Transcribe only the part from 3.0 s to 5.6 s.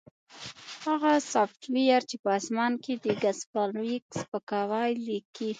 د ګس فارویک سپکاوی لیکي